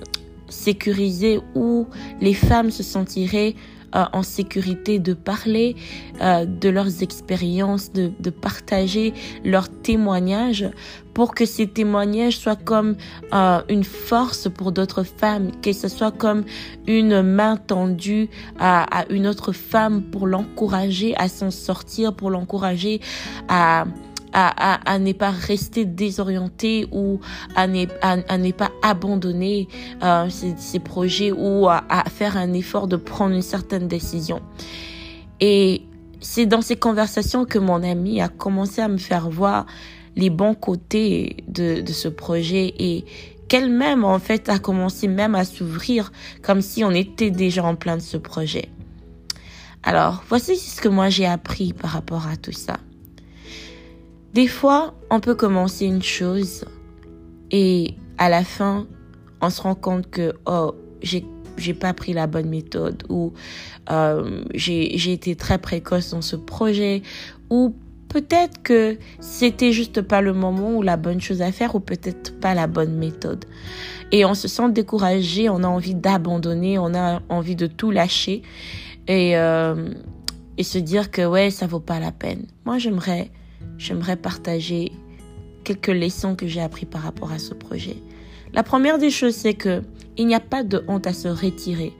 sécurisée 0.50 1.40
où 1.54 1.88
les 2.20 2.34
femmes 2.34 2.72
se 2.72 2.82
sentiraient 2.82 3.56
euh, 3.96 4.06
en 4.14 4.24
sécurité 4.24 5.00
de 5.00 5.14
parler 5.14 5.76
euh, 6.22 6.46
de 6.46 6.70
leurs 6.70 7.04
expériences, 7.04 7.92
de, 7.92 8.12
de, 8.20 8.30
partager 8.30 9.14
leurs 9.46 9.70
témoignages 9.70 10.70
pour 11.14 11.36
que 11.36 11.46
ces 11.46 11.68
témoignages 11.68 12.38
soient 12.38 12.56
comme 12.56 12.96
euh, 13.34 13.62
une 13.70 13.84
force 13.84 14.50
pour 14.50 14.72
d'autres 14.72 15.04
femmes, 15.04 15.52
que 15.62 15.74
ce 15.74 15.88
soit 15.88 16.12
comme 16.12 16.44
une 16.88 17.22
main 17.22 17.58
tendue 17.58 18.30
à, 18.60 19.02
à 19.02 19.06
une 19.10 19.28
autre 19.28 19.52
femme 19.52 20.02
pour 20.02 20.28
l'encourager 20.28 21.16
à 21.18 21.28
s'en 21.28 21.52
sortir, 21.52 22.14
pour 22.14 22.32
l'encourager 22.32 23.00
à 23.48 23.86
à, 24.34 24.74
à, 24.74 24.94
à 24.94 25.00
ne 25.00 25.14
pas 25.14 25.32
rester 25.32 25.86
désorienté 25.86 26.88
ou 26.92 27.20
à 27.56 27.68
ne, 27.68 27.86
à, 28.02 28.18
à 28.28 28.52
pas 28.52 28.72
abandonner 28.82 29.68
euh, 30.04 30.30
ces, 30.30 30.56
ces, 30.58 30.80
projets 30.80 31.32
ou 31.32 31.68
à, 31.68 31.84
à 31.90 32.10
faire 32.10 32.38
un 32.38 32.54
effort 32.54 32.88
de 32.88 32.98
prendre 32.98 33.36
une 33.36 33.42
certaine 33.42 33.88
décision. 33.88 34.42
Et 35.40 35.84
c'est 36.20 36.46
dans 36.46 36.62
ces 36.62 36.76
conversations 36.76 37.46
que 37.46 37.60
mon 37.60 37.84
ami 37.84 38.22
a 38.22 38.30
commencé 38.30 38.82
à 38.82 38.88
me 38.88 38.98
faire 38.98 39.30
voir 39.30 39.66
les 40.16 40.30
bons 40.30 40.56
côtés 40.56 41.38
de, 41.48 41.82
de 41.82 41.94
ce 41.94 42.08
projet 42.08 42.74
et 42.78 43.06
qu'elle-même, 43.48 44.04
en 44.04 44.20
fait, 44.20 44.50
a 44.50 44.60
commencé 44.60 45.08
même 45.08 45.36
à 45.36 45.46
s'ouvrir 45.46 46.12
comme 46.42 46.62
si 46.62 46.84
on 46.84 46.92
était 46.92 47.32
déjà 47.32 47.64
en 47.64 47.76
plein 47.76 47.98
de 47.98 48.02
ce 48.02 48.18
projet. 48.18 48.70
Alors, 49.84 50.24
voici 50.30 50.56
ce 50.56 50.80
que 50.80 50.88
moi 50.88 51.10
j'ai 51.10 51.26
appris 51.26 51.74
par 51.74 51.92
rapport 51.92 52.28
à 52.28 52.38
tout 52.38 52.54
ça. 52.54 52.78
Des 54.34 54.48
fois, 54.48 54.96
on 55.12 55.20
peut 55.20 55.36
commencer 55.36 55.86
une 55.86 56.02
chose 56.02 56.66
et 57.52 57.96
à 58.18 58.30
la 58.30 58.44
fin, 58.44 58.88
on 59.42 59.50
se 59.50 59.62
rend 59.62 59.76
compte 59.76 60.10
que 60.10 60.34
oh, 60.46 60.74
j'ai 61.02 61.26
j'ai 61.58 61.76
pas 61.76 61.94
pris 61.94 62.14
la 62.14 62.26
bonne 62.26 62.50
méthode 62.50 63.04
ou 63.10 63.32
euh, 63.92 64.44
j'ai 64.56 65.14
été 65.14 65.36
très 65.36 65.60
précoce 65.60 66.10
dans 66.10 66.24
ce 66.24 66.36
projet 66.36 67.04
ou 67.52 67.76
peut-être 68.10 68.64
que 68.64 68.98
c'était 69.20 69.72
juste 69.72 70.02
pas 70.02 70.22
le 70.22 70.34
moment 70.34 70.76
ou 70.76 70.82
la 70.82 70.98
bonne 70.98 71.22
chose 71.22 71.44
à 71.44 71.52
faire 71.52 71.76
ou 71.76 71.80
peut-être 71.80 72.40
pas 72.40 72.56
la 72.56 72.66
bonne 72.66 72.96
méthode. 72.96 73.46
Et 74.12 74.26
on 74.26 74.34
se 74.34 74.48
sent 74.48 74.72
découragé, 74.72 75.48
on 75.50 75.64
a 75.64 75.68
envie 75.68 75.96
d'abandonner, 75.96 76.80
on 76.80 76.96
a 76.96 77.22
envie 77.30 77.56
de 77.56 77.68
tout 77.68 77.92
lâcher 77.92 78.42
et, 79.08 79.38
euh, 79.38 79.90
et 80.58 80.64
se 80.64 80.80
dire 80.80 81.12
que 81.12 81.24
ouais, 81.24 81.52
ça 81.52 81.68
vaut 81.68 81.80
pas 81.80 82.00
la 82.00 82.12
peine. 82.12 82.48
Moi, 82.66 82.80
j'aimerais 82.80 83.32
j'aimerais 83.78 84.16
partager 84.16 84.92
quelques 85.64 85.88
leçons 85.88 86.36
que 86.36 86.48
j'ai 86.48 86.62
appris 86.62 86.86
par 86.86 87.02
rapport 87.02 87.32
à 87.32 87.40
ce 87.40 87.54
projet. 87.54 87.98
La 88.54 88.64
première 88.64 88.98
des 88.98 89.10
choses, 89.10 89.36
c'est 89.36 89.54
que 89.54 89.82
il 90.18 90.28
n'y 90.28 90.36
a 90.36 90.40
pas 90.40 90.64
de 90.64 90.84
honte 90.88 91.08
à 91.08 91.14
se 91.14 91.28
retirer 91.28 91.94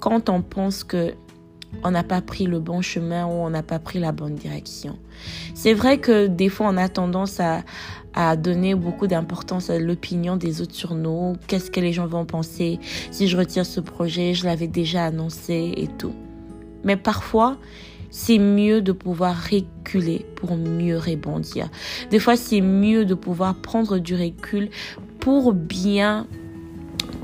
quand 0.00 0.28
on 0.28 0.42
pense 0.42 0.84
que 0.84 1.14
on 1.82 1.90
n'a 1.90 2.02
pas 2.02 2.20
pris 2.20 2.46
le 2.46 2.60
bon 2.60 2.82
chemin 2.82 3.26
ou 3.26 3.30
on 3.30 3.50
n'a 3.50 3.62
pas 3.62 3.78
pris 3.78 3.98
la 3.98 4.12
bonne 4.12 4.34
direction. 4.34 4.96
C'est 5.54 5.74
vrai 5.74 5.98
que 5.98 6.26
des 6.26 6.48
fois 6.48 6.68
on 6.68 6.76
a 6.76 6.88
tendance 6.88 7.40
à, 7.40 7.62
à 8.12 8.36
donner 8.36 8.74
beaucoup 8.74 9.06
d'importance 9.06 9.70
à 9.70 9.78
l'opinion 9.78 10.36
des 10.36 10.60
autres 10.60 10.74
sur 10.74 10.94
nous. 10.94 11.34
Qu'est-ce 11.48 11.70
que 11.70 11.80
les 11.80 11.92
gens 11.92 12.06
vont 12.06 12.26
penser 12.26 12.78
si 13.10 13.26
je 13.26 13.36
retire 13.36 13.66
ce 13.66 13.80
projet? 13.80 14.34
Je 14.34 14.44
l'avais 14.44 14.68
déjà 14.68 15.06
annoncé 15.06 15.72
et 15.76 15.88
tout. 15.98 16.14
Mais 16.84 16.96
parfois, 16.96 17.56
c'est 18.14 18.38
mieux 18.38 18.80
de 18.80 18.92
pouvoir 18.92 19.36
reculer 19.50 20.24
pour 20.36 20.56
mieux 20.56 20.96
rebondir. 20.96 21.68
Des 22.10 22.20
fois, 22.20 22.36
c'est 22.36 22.60
mieux 22.60 23.04
de 23.04 23.14
pouvoir 23.14 23.56
prendre 23.56 23.98
du 23.98 24.14
recul 24.14 24.70
pour 25.18 25.52
bien 25.52 26.26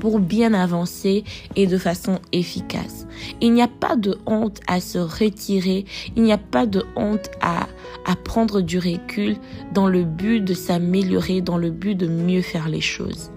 pour 0.01 0.19
bien 0.19 0.53
avancer 0.53 1.23
et 1.55 1.67
de 1.67 1.77
façon 1.77 2.19
efficace. 2.31 3.05
Il 3.39 3.53
n'y 3.53 3.61
a 3.61 3.67
pas 3.67 3.95
de 3.95 4.17
honte 4.25 4.59
à 4.67 4.79
se 4.79 4.97
retirer, 4.97 5.85
il 6.15 6.23
n'y 6.23 6.33
a 6.33 6.39
pas 6.39 6.65
de 6.65 6.83
honte 6.95 7.29
à, 7.39 7.67
à 8.05 8.15
prendre 8.15 8.61
du 8.61 8.79
recul 8.79 9.37
dans 9.73 9.87
le 9.87 10.03
but 10.03 10.41
de 10.41 10.55
s'améliorer, 10.55 11.41
dans 11.41 11.57
le 11.57 11.69
but 11.69 11.93
de 11.93 12.07
mieux 12.07 12.41
faire 12.41 12.67
les 12.67 12.81
choses. 12.81 13.31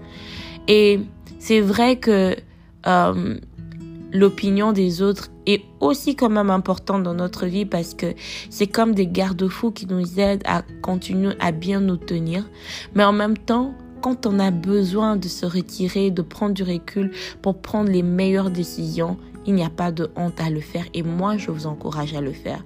Et 0.67 0.99
c'est 1.37 1.61
vrai 1.61 1.97
que 1.97 2.35
euh, 2.87 3.37
l'opinion 4.15 4.71
des 4.71 5.01
autres 5.01 5.29
est 5.45 5.61
aussi 5.79 6.15
quand 6.15 6.29
même 6.29 6.49
importante 6.49 7.03
dans 7.03 7.13
notre 7.13 7.45
vie 7.45 7.65
parce 7.65 7.93
que 7.93 8.13
c'est 8.49 8.67
comme 8.67 8.95
des 8.95 9.07
garde-fous 9.07 9.71
qui 9.71 9.85
nous 9.85 10.19
aident 10.19 10.43
à 10.45 10.63
continuer 10.81 11.35
à 11.39 11.51
bien 11.51 11.81
nous 11.81 11.97
tenir. 11.97 12.49
Mais 12.95 13.03
en 13.03 13.13
même 13.13 13.37
temps, 13.37 13.73
quand 14.01 14.25
on 14.25 14.39
a 14.39 14.51
besoin 14.51 15.15
de 15.15 15.27
se 15.27 15.45
retirer, 15.45 16.11
de 16.11 16.21
prendre 16.21 16.53
du 16.53 16.63
recul 16.63 17.11
pour 17.41 17.61
prendre 17.61 17.89
les 17.91 18.03
meilleures 18.03 18.51
décisions, 18.51 19.17
il 19.45 19.53
n'y 19.55 19.63
a 19.63 19.69
pas 19.69 19.91
de 19.91 20.09
honte 20.15 20.39
à 20.39 20.49
le 20.49 20.59
faire 20.59 20.85
et 20.93 21.03
moi, 21.03 21.37
je 21.37 21.51
vous 21.51 21.67
encourage 21.67 22.13
à 22.13 22.21
le 22.21 22.31
faire. 22.31 22.63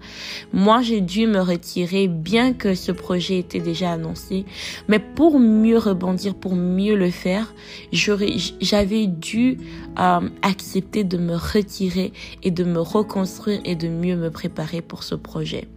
Moi, 0.54 0.82
j'ai 0.82 1.02
dû 1.02 1.28
me 1.28 1.40
retirer 1.40 2.08
bien 2.08 2.54
que 2.54 2.76
ce 2.76 2.92
projet 2.92 3.40
était 3.40 3.60
déjà 3.60 3.92
annoncé, 3.92 4.46
mais 4.88 5.00
pour 5.00 5.40
mieux 5.40 5.78
rebondir, 5.78 6.36
pour 6.36 6.56
mieux 6.56 6.96
le 6.96 7.12
faire, 7.12 7.54
j'avais 7.92 9.08
dû 9.08 9.58
euh, 10.00 10.30
accepter 10.42 11.04
de 11.04 11.18
me 11.18 11.36
retirer 11.36 12.14
et 12.44 12.52
de 12.52 12.64
me 12.64 12.80
reconstruire 12.80 13.62
et 13.66 13.76
de 13.76 13.88
mieux 13.88 14.16
me 14.16 14.30
préparer 14.30 14.82
pour 14.82 15.04
ce 15.04 15.16
projet. 15.16 15.68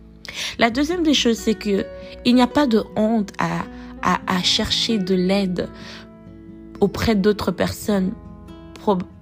La 0.58 0.70
deuxième 0.70 1.02
des 1.02 1.14
choses, 1.14 1.36
c'est 1.36 1.54
que 1.54 1.84
il 2.24 2.34
n'y 2.34 2.42
a 2.42 2.46
pas 2.46 2.66
de 2.66 2.82
honte 2.96 3.30
à, 3.38 3.64
à, 4.02 4.20
à 4.26 4.42
chercher 4.42 4.98
de 4.98 5.14
l'aide 5.14 5.68
auprès 6.80 7.14
d'autres 7.14 7.50
personnes 7.50 8.12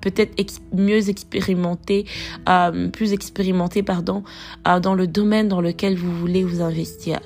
peut-être 0.00 0.34
mieux 0.74 1.08
expérimenté, 1.08 2.06
euh, 2.48 2.88
plus 2.88 3.12
expérimenté, 3.12 3.82
pardon, 3.82 4.22
euh, 4.66 4.80
dans 4.80 4.94
le 4.94 5.06
domaine 5.06 5.48
dans 5.48 5.60
lequel 5.60 5.96
vous 5.96 6.12
voulez 6.12 6.44
vous 6.44 6.62
investir. 6.62 7.20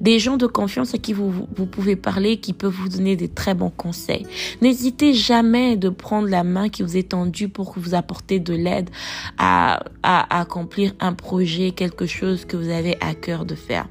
Des 0.00 0.18
gens 0.18 0.36
de 0.36 0.46
confiance 0.46 0.94
à 0.94 0.98
qui 0.98 1.12
vous, 1.12 1.30
vous 1.30 1.66
pouvez 1.66 1.96
parler, 1.96 2.38
qui 2.38 2.52
peuvent 2.52 2.72
vous 2.72 2.88
donner 2.88 3.16
des 3.16 3.28
très 3.28 3.54
bons 3.54 3.70
conseils. 3.70 4.26
N'hésitez 4.62 5.14
jamais 5.14 5.76
de 5.76 5.88
prendre 5.88 6.28
la 6.28 6.44
main 6.44 6.68
qui 6.68 6.82
vous 6.82 6.96
est 6.96 7.10
tendue 7.10 7.48
pour 7.48 7.74
vous 7.76 7.94
apporter 7.94 8.40
de 8.40 8.54
l'aide 8.54 8.90
à, 9.38 9.84
accomplir 10.02 10.92
un 11.00 11.12
projet, 11.12 11.70
quelque 11.70 12.06
chose 12.06 12.44
que 12.44 12.56
vous 12.56 12.70
avez 12.70 12.96
à 13.00 13.14
cœur 13.14 13.44
de 13.44 13.54
faire. 13.54 13.88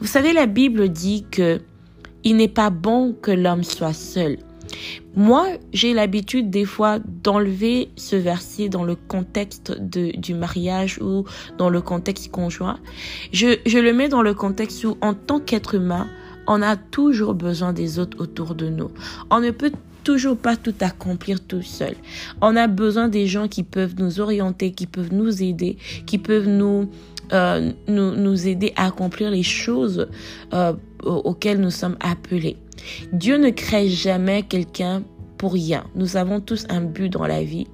Vous 0.00 0.06
savez, 0.06 0.32
la 0.32 0.46
Bible 0.46 0.88
dit 0.88 1.26
que 1.30 1.60
il 2.24 2.36
n'est 2.36 2.48
pas 2.48 2.70
bon 2.70 3.14
que 3.20 3.30
l'homme 3.30 3.64
soit 3.64 3.92
seul. 3.92 4.38
Moi, 5.16 5.46
j'ai 5.72 5.94
l'habitude 5.94 6.50
des 6.50 6.64
fois 6.64 6.98
d'enlever 7.22 7.90
ce 7.96 8.16
verset 8.16 8.68
dans 8.68 8.84
le 8.84 8.96
contexte 8.96 9.72
du 9.80 10.34
mariage 10.34 10.98
ou 11.00 11.24
dans 11.58 11.68
le 11.68 11.80
contexte 11.80 12.30
conjoint. 12.30 12.78
Je, 13.32 13.58
je 13.66 13.78
le 13.78 13.92
mets 13.92 14.08
dans 14.08 14.22
le 14.22 14.34
contexte 14.34 14.84
où, 14.84 14.96
en 15.00 15.14
tant 15.14 15.40
qu'être 15.40 15.74
humain, 15.74 16.08
on 16.46 16.62
a 16.62 16.76
toujours 16.76 17.34
besoin 17.34 17.72
des 17.72 17.98
autres 17.98 18.20
autour 18.20 18.54
de 18.54 18.68
nous. 18.68 18.90
On 19.30 19.40
ne 19.40 19.50
peut 19.50 19.72
toujours 20.02 20.36
pas 20.36 20.56
tout 20.56 20.74
accomplir 20.80 21.40
tout 21.40 21.62
seul. 21.62 21.94
On 22.42 22.56
a 22.56 22.66
besoin 22.66 23.08
des 23.08 23.26
gens 23.26 23.48
qui 23.48 23.62
peuvent 23.62 23.94
nous 23.98 24.20
orienter, 24.20 24.72
qui 24.72 24.86
peuvent 24.86 25.12
nous 25.12 25.42
aider, 25.42 25.78
qui 26.06 26.18
peuvent 26.18 26.48
nous 26.48 26.88
euh, 27.32 27.72
nous, 27.88 28.14
nous 28.14 28.46
aider 28.46 28.74
à 28.76 28.86
accomplir 28.86 29.30
les 29.30 29.42
choses 29.42 30.08
euh, 30.52 30.74
auxquelles 31.02 31.58
nous 31.58 31.70
sommes 31.70 31.96
appelés. 32.00 32.58
Dieu 33.12 33.36
ne 33.36 33.50
crée 33.50 33.88
jamais 33.88 34.42
quelqu'un 34.42 35.02
pour 35.38 35.52
rien. 35.52 35.84
Nous 35.94 36.16
avons 36.16 36.40
tous 36.40 36.66
un 36.68 36.80
but 36.80 37.08
dans 37.08 37.26
la 37.26 37.42
vie 37.42 37.66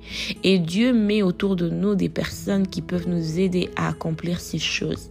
et 0.42 0.58
Dieu 0.58 0.92
met 0.92 1.22
autour 1.22 1.56
de 1.56 1.68
nous 1.68 1.94
des 1.94 2.08
personnes 2.08 2.66
qui 2.66 2.82
peuvent 2.82 3.08
nous 3.08 3.38
aider 3.38 3.70
à 3.76 3.88
accomplir 3.88 4.40
ces 4.40 4.58
choses. 4.58 5.10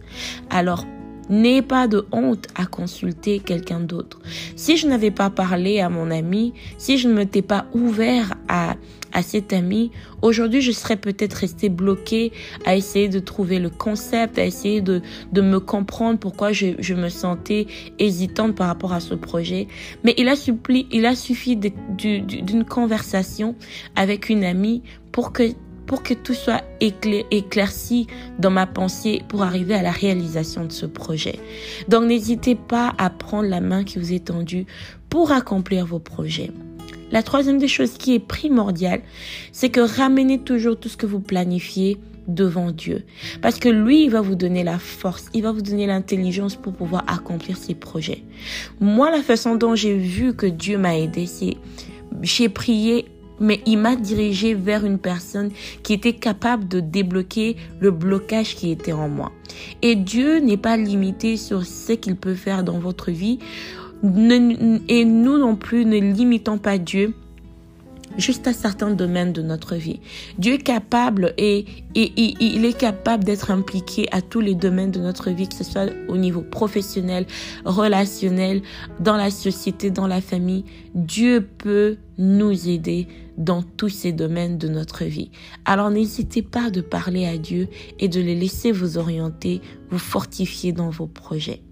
Alors, 0.50 0.84
N'ayez 1.30 1.62
pas 1.62 1.86
de 1.86 2.06
honte 2.10 2.48
à 2.56 2.66
consulter 2.66 3.38
quelqu'un 3.38 3.78
d'autre. 3.78 4.18
Si 4.56 4.76
je 4.76 4.88
n'avais 4.88 5.12
pas 5.12 5.30
parlé 5.30 5.78
à 5.78 5.88
mon 5.88 6.10
ami, 6.10 6.54
si 6.76 6.98
je 6.98 7.08
ne 7.08 7.14
m'étais 7.14 7.40
pas 7.40 7.66
ouvert 7.72 8.34
à, 8.48 8.74
à 9.12 9.22
cet 9.22 9.52
ami, 9.52 9.90
aujourd'hui 10.22 10.60
je 10.60 10.72
serais 10.72 10.96
peut-être 10.96 11.34
resté 11.34 11.68
bloqué 11.68 12.32
à 12.64 12.76
essayer 12.76 13.08
de 13.08 13.18
trouver 13.18 13.58
le 13.58 13.70
concept, 13.70 14.38
à 14.38 14.44
essayer 14.44 14.80
de, 14.80 15.02
de 15.32 15.40
me 15.40 15.60
comprendre 15.60 16.18
pourquoi 16.18 16.52
je, 16.52 16.68
je 16.78 16.94
me 16.94 17.08
sentais 17.08 17.66
hésitante 17.98 18.54
par 18.54 18.68
rapport 18.68 18.92
à 18.92 19.00
ce 19.00 19.14
projet. 19.14 19.68
Mais 20.04 20.14
il 20.18 20.28
a, 20.28 20.36
suppli, 20.36 20.86
il 20.90 21.06
a 21.06 21.14
suffi 21.14 21.56
d'une 21.56 22.64
conversation 22.64 23.54
avec 23.96 24.28
une 24.28 24.44
amie 24.44 24.82
pour 25.12 25.32
que 25.32 25.52
pour 25.86 26.04
que 26.04 26.14
tout 26.14 26.34
soit 26.34 26.62
éclairci 26.80 28.06
dans 28.38 28.52
ma 28.52 28.64
pensée 28.64 29.22
pour 29.26 29.42
arriver 29.42 29.74
à 29.74 29.82
la 29.82 29.90
réalisation 29.90 30.64
de 30.64 30.70
ce 30.70 30.86
projet. 30.86 31.40
Donc 31.88 32.04
n'hésitez 32.04 32.54
pas 32.54 32.94
à 32.96 33.10
prendre 33.10 33.48
la 33.48 33.60
main 33.60 33.82
qui 33.82 33.98
vous 33.98 34.12
est 34.12 34.26
tendue 34.26 34.66
pour 35.08 35.32
accomplir 35.32 35.86
vos 35.86 35.98
projets. 35.98 36.52
La 37.10 37.22
troisième 37.22 37.58
des 37.58 37.68
choses 37.68 37.92
qui 37.92 38.14
est 38.14 38.20
primordiale, 38.20 39.00
c'est 39.52 39.70
que 39.70 39.80
ramenez 39.80 40.38
toujours 40.38 40.78
tout 40.78 40.88
ce 40.88 40.96
que 40.96 41.06
vous 41.06 41.20
planifiez 41.20 41.98
devant 42.28 42.70
Dieu. 42.70 43.04
Parce 43.42 43.58
que 43.58 43.68
lui, 43.68 44.04
il 44.04 44.10
va 44.10 44.20
vous 44.20 44.36
donner 44.36 44.62
la 44.62 44.78
force, 44.78 45.26
il 45.34 45.42
va 45.42 45.52
vous 45.52 45.62
donner 45.62 45.86
l'intelligence 45.86 46.56
pour 46.56 46.72
pouvoir 46.72 47.04
accomplir 47.06 47.56
ses 47.56 47.74
projets. 47.74 48.22
Moi, 48.80 49.10
la 49.10 49.22
façon 49.22 49.56
dont 49.56 49.74
j'ai 49.74 49.96
vu 49.96 50.34
que 50.34 50.46
Dieu 50.46 50.78
m'a 50.78 50.96
aidé, 50.96 51.26
c'est 51.26 51.56
j'ai 52.22 52.48
prié 52.48 53.06
mais 53.40 53.62
il 53.66 53.78
m'a 53.78 53.96
dirigé 53.96 54.54
vers 54.54 54.84
une 54.84 54.98
personne 54.98 55.50
qui 55.82 55.94
était 55.94 56.12
capable 56.12 56.68
de 56.68 56.78
débloquer 56.78 57.56
le 57.80 57.90
blocage 57.90 58.54
qui 58.54 58.70
était 58.70 58.92
en 58.92 59.08
moi. 59.08 59.32
Et 59.82 59.96
Dieu 59.96 60.38
n'est 60.38 60.58
pas 60.58 60.76
limité 60.76 61.36
sur 61.38 61.64
ce 61.64 61.94
qu'il 61.94 62.16
peut 62.16 62.34
faire 62.34 62.62
dans 62.62 62.78
votre 62.78 63.10
vie. 63.10 63.38
Et 64.02 65.04
nous 65.04 65.38
non 65.38 65.56
plus 65.56 65.84
ne 65.84 65.98
limitons 65.98 66.58
pas 66.58 66.78
Dieu 66.78 67.14
juste 68.18 68.46
à 68.46 68.52
certains 68.52 68.90
domaines 68.90 69.32
de 69.32 69.42
notre 69.42 69.76
vie. 69.76 70.00
Dieu 70.38 70.54
est 70.54 70.62
capable 70.62 71.34
et, 71.38 71.64
il 71.94 72.64
est 72.64 72.76
capable 72.76 73.24
d'être 73.24 73.50
impliqué 73.50 74.06
à 74.10 74.20
tous 74.20 74.40
les 74.40 74.54
domaines 74.54 74.90
de 74.90 75.00
notre 75.00 75.30
vie, 75.30 75.48
que 75.48 75.54
ce 75.54 75.64
soit 75.64 75.86
au 76.08 76.16
niveau 76.16 76.42
professionnel, 76.42 77.26
relationnel, 77.64 78.62
dans 79.00 79.16
la 79.16 79.30
société, 79.30 79.90
dans 79.90 80.06
la 80.06 80.20
famille. 80.20 80.64
Dieu 80.94 81.48
peut 81.58 81.96
nous 82.18 82.68
aider 82.68 83.06
dans 83.38 83.62
tous 83.62 83.88
ces 83.88 84.12
domaines 84.12 84.58
de 84.58 84.68
notre 84.68 85.04
vie. 85.04 85.30
Alors 85.64 85.90
n'hésitez 85.90 86.42
pas 86.42 86.70
de 86.70 86.80
parler 86.80 87.26
à 87.26 87.38
Dieu 87.38 87.68
et 87.98 88.08
de 88.08 88.20
les 88.20 88.34
laisser 88.34 88.70
vous 88.72 88.98
orienter, 88.98 89.60
vous 89.90 89.98
fortifier 89.98 90.72
dans 90.72 90.90
vos 90.90 91.06
projets. 91.06 91.62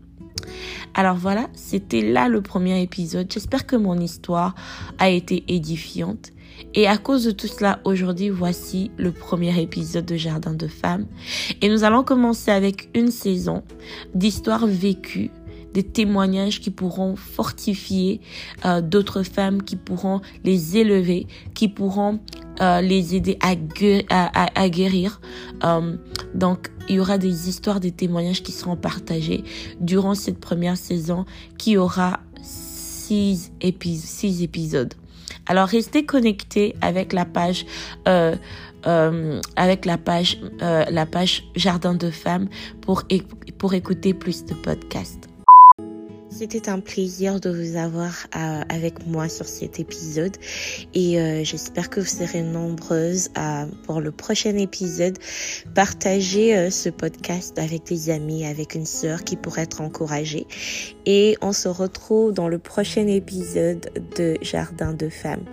Alors 0.95 1.17
voilà, 1.17 1.49
c'était 1.55 2.03
là 2.03 2.29
le 2.29 2.41
premier 2.43 2.83
épisode. 2.83 3.31
J'espère 3.31 3.67
que 3.67 3.77
mon 3.77 3.99
histoire 3.99 4.55
a 4.99 5.09
été 5.11 5.45
édifiante. 5.49 6.33
Et 6.75 6.87
à 6.87 6.99
cause 6.99 7.25
de 7.25 7.31
tout 7.31 7.47
cela, 7.47 7.81
aujourd'hui, 7.85 8.31
voici 8.31 8.91
le 8.97 9.13
premier 9.13 9.61
épisode 9.61 10.05
de 10.05 10.17
Jardin 10.17 10.55
de 10.55 10.67
femmes. 10.67 11.07
Et 11.63 11.69
nous 11.69 11.85
allons 11.85 12.03
commencer 12.03 12.51
avec 12.51 12.91
une 12.95 13.11
saison 13.11 13.63
d'histoires 14.15 14.67
vécues 14.67 15.31
des 15.79 15.85
témoignages 15.85 16.61
qui 16.61 16.73
pourront 16.73 17.15
fortifier 17.15 18.21
euh, 18.65 18.81
d'autres 18.81 19.23
femmes, 19.23 19.63
qui 19.63 19.77
pourront 19.77 20.21
les 20.43 20.77
élever, 20.77 21.29
qui 21.55 21.69
pourront 21.69 22.19
euh, 22.61 22.81
les 22.81 23.15
aider 23.15 23.39
à, 23.39 24.61
à, 24.61 24.69
guérir. 24.69 25.21
Euh, 25.63 25.97
donc, 26.35 26.73
il 26.89 26.97
y 26.97 27.01
aura 27.01 27.17
des 27.17 27.49
histoires, 27.49 27.79
des 27.79 27.93
témoignages 27.93 28.43
qui 28.43 28.51
seront 28.51 28.77
partagés 28.77 29.45
durant 29.79 30.17
cette 30.17 30.41
première 30.41 30.77
saison 30.77 31.27
qui 31.59 31.77
aura 31.77 32.19
six, 32.43 33.53
six 33.63 34.43
épisodes. 34.43 34.95
Alors 35.47 35.69
restez 35.69 36.05
connectés 36.05 36.75
avec 36.81 37.13
la 37.13 37.25
page 37.25 37.67
euh, 38.07 38.35
euh, 38.87 39.41
avec 39.57 39.87
la 39.87 39.97
page 39.97 40.39
euh, 40.61 40.85
la 40.91 41.07
page 41.07 41.45
Jardin 41.57 41.95
de 41.95 42.11
femmes 42.11 42.49
pour 42.83 43.05
pour 43.57 43.73
écouter 43.75 44.13
plus 44.13 44.45
de 44.45 44.55
podcasts. 44.55 45.28
C'était 46.39 46.69
un 46.69 46.79
plaisir 46.79 47.41
de 47.41 47.51
vous 47.51 47.77
avoir 47.77 48.13
euh, 48.37 48.61
avec 48.69 49.05
moi 49.09 49.29
sur 49.29 49.47
cet 49.47 49.81
épisode 49.81 50.37
et 50.95 51.19
euh, 51.19 51.43
j'espère 51.43 51.91
que 51.91 51.99
vous 51.99 52.07
serez 52.07 52.43
nombreuses 52.43 53.31
à, 53.35 53.67
pour 53.83 54.01
le 54.01 54.13
prochain 54.13 54.57
épisode, 54.57 55.19
partager 55.75 56.57
euh, 56.57 56.71
ce 56.71 56.91
podcast 56.91 57.59
avec 57.59 57.87
des 57.87 58.11
amis, 58.11 58.47
avec 58.47 58.77
une 58.77 58.87
sœur 58.87 59.25
qui 59.25 59.35
pourrait 59.35 59.63
être 59.63 59.81
encouragée. 59.81 60.47
Et 61.07 61.37
on 61.43 61.53
se 61.53 61.67
retrouve 61.67 62.33
dans 62.33 62.47
le 62.47 62.61
prochain 62.61 63.09
épisode 63.09 63.91
de 64.17 64.37
Jardin 64.41 64.93
de 64.93 65.09
femmes. 65.09 65.45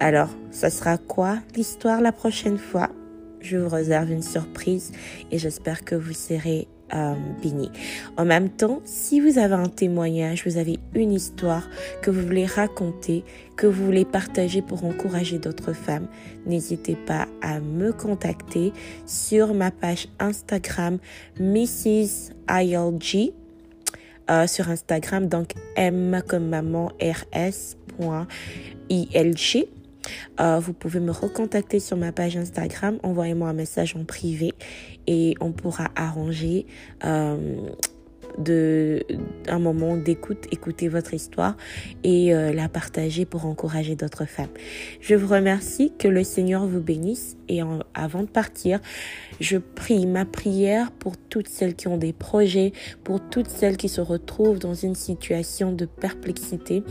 Alors, 0.00 0.30
ça 0.50 0.70
sera 0.70 0.96
quoi 0.96 1.36
l'histoire 1.54 2.00
la 2.00 2.12
prochaine 2.12 2.56
fois? 2.56 2.88
Je 3.42 3.58
vous 3.58 3.68
réserve 3.68 4.10
une 4.10 4.22
surprise 4.22 4.90
et 5.30 5.36
j'espère 5.36 5.84
que 5.84 5.94
vous 5.94 6.14
serez 6.14 6.66
euh. 6.94 7.14
En 8.16 8.24
même 8.24 8.48
temps, 8.48 8.80
si 8.84 9.20
vous 9.20 9.38
avez 9.38 9.54
un 9.54 9.68
témoignage, 9.68 10.44
vous 10.46 10.56
avez 10.56 10.78
une 10.94 11.12
histoire 11.12 11.68
que 12.02 12.10
vous 12.10 12.22
voulez 12.22 12.46
raconter, 12.46 13.24
que 13.56 13.66
vous 13.66 13.84
voulez 13.84 14.04
partager 14.04 14.62
pour 14.62 14.84
encourager 14.84 15.38
d'autres 15.38 15.72
femmes, 15.72 16.06
n'hésitez 16.46 16.96
pas 16.96 17.26
à 17.42 17.60
me 17.60 17.92
contacter 17.92 18.72
sur 19.06 19.54
ma 19.54 19.70
page 19.70 20.08
Instagram 20.18 20.98
Mrs. 21.40 22.32
ILG. 22.50 23.32
Euh, 24.30 24.46
sur 24.46 24.68
Instagram, 24.68 25.26
donc 25.26 25.54
M 25.74 26.22
comme 26.28 26.48
maman 26.48 26.92
RS.ILG. 27.00 28.18
Euh, 30.40 30.58
vous 30.58 30.72
pouvez 30.72 31.00
me 31.00 31.10
recontacter 31.10 31.80
sur 31.80 31.96
ma 31.96 32.12
page 32.12 32.36
Instagram, 32.36 32.98
envoyez-moi 33.02 33.48
un 33.48 33.54
message 33.54 33.96
en 33.96 34.04
privé 34.04 34.52
et 35.06 35.34
on 35.40 35.52
pourra 35.52 35.88
arranger 35.96 36.66
euh, 37.04 37.60
un 39.48 39.58
moment 39.58 39.96
d'écoute, 39.96 40.46
écouter 40.52 40.88
votre 40.88 41.14
histoire 41.14 41.56
et 42.04 42.34
euh, 42.34 42.52
la 42.52 42.68
partager 42.68 43.24
pour 43.24 43.46
encourager 43.46 43.96
d'autres 43.96 44.26
femmes. 44.26 44.50
Je 45.00 45.14
vous 45.14 45.32
remercie, 45.32 45.92
que 45.98 46.08
le 46.08 46.22
Seigneur 46.22 46.66
vous 46.66 46.80
bénisse. 46.80 47.36
Et 47.48 47.60
avant 47.94 48.22
de 48.22 48.28
partir, 48.28 48.80
je 49.40 49.56
prie 49.56 50.06
ma 50.06 50.24
prière 50.24 50.92
pour 50.92 51.16
toutes 51.16 51.48
celles 51.48 51.74
qui 51.74 51.88
ont 51.88 51.96
des 51.96 52.12
projets, 52.12 52.72
pour 53.04 53.20
toutes 53.20 53.48
celles 53.48 53.76
qui 53.76 53.88
se 53.88 54.00
retrouvent 54.00 54.58
dans 54.58 54.74
une 54.74 54.94
situation 54.94 55.72
de 55.72 55.86
perplexité 55.86 56.84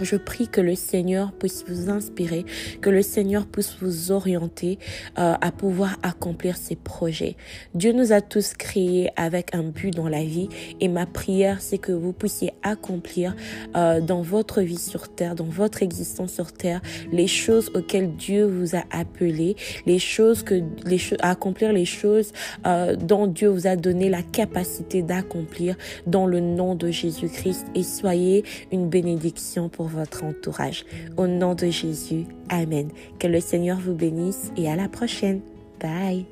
je 0.00 0.16
prie 0.16 0.48
que 0.48 0.60
le 0.60 0.74
Seigneur 0.74 1.32
puisse 1.32 1.64
vous 1.68 1.90
inspirer, 1.90 2.44
que 2.80 2.90
le 2.90 3.02
Seigneur 3.02 3.46
puisse 3.46 3.76
vous 3.80 4.12
orienter 4.12 4.78
euh, 5.18 5.34
à 5.40 5.52
pouvoir 5.52 5.96
accomplir 6.02 6.56
ses 6.56 6.76
projets. 6.76 7.36
Dieu 7.74 7.92
nous 7.92 8.12
a 8.12 8.20
tous 8.20 8.54
créés 8.54 9.10
avec 9.16 9.54
un 9.54 9.62
but 9.62 9.94
dans 9.94 10.08
la 10.08 10.24
vie 10.24 10.48
et 10.80 10.88
ma 10.88 11.06
prière 11.06 11.60
c'est 11.60 11.78
que 11.78 11.92
vous 11.92 12.12
puissiez 12.12 12.52
accomplir 12.62 13.34
euh, 13.76 14.00
dans 14.00 14.22
votre 14.22 14.60
vie 14.60 14.78
sur 14.78 15.08
terre, 15.14 15.34
dans 15.34 15.44
votre 15.44 15.82
existence 15.82 16.32
sur 16.32 16.52
terre, 16.52 16.80
les 17.12 17.26
choses 17.26 17.70
auxquelles 17.74 18.14
Dieu 18.16 18.44
vous 18.44 18.76
a 18.76 18.84
appelé, 18.90 19.56
les 19.86 19.98
choses 19.98 20.42
que 20.42 20.62
les 20.84 21.00
accomplir 21.20 21.72
les 21.72 21.84
choses 21.84 22.32
euh, 22.66 22.96
dont 22.96 23.26
Dieu 23.26 23.48
vous 23.48 23.66
a 23.66 23.76
donné 23.76 24.08
la 24.08 24.22
capacité 24.22 25.02
d'accomplir 25.02 25.76
dans 26.06 26.26
le 26.26 26.40
nom 26.40 26.74
de 26.74 26.90
Jésus-Christ 26.90 27.66
et 27.74 27.82
soyez 27.82 28.44
une 28.72 28.88
bénédiction 28.88 29.68
votre 29.88 30.24
entourage. 30.24 30.84
Au 31.16 31.26
nom 31.26 31.54
de 31.54 31.70
Jésus, 31.70 32.24
Amen. 32.48 32.90
Que 33.18 33.26
le 33.26 33.40
Seigneur 33.40 33.78
vous 33.78 33.94
bénisse 33.94 34.50
et 34.56 34.70
à 34.70 34.76
la 34.76 34.88
prochaine. 34.88 35.40
Bye. 35.80 36.26